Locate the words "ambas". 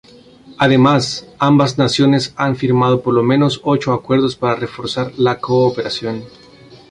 1.37-1.77